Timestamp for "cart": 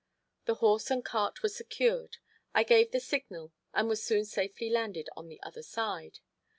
1.05-1.43